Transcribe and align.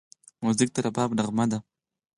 موزیک 0.43 0.69
د 0.75 0.77
رباب 0.85 1.09
نغمه 1.17 1.45
ده. 1.51 1.59